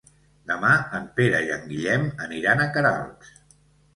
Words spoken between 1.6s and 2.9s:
Guillem aniran a